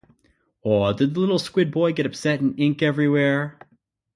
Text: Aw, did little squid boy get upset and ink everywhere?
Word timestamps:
Aw, 0.63 0.93
did 0.93 1.15
little 1.15 1.37
squid 1.37 1.69
boy 1.69 1.93
get 1.93 2.07
upset 2.07 2.39
and 2.41 2.59
ink 2.59 2.81
everywhere? 2.81 3.59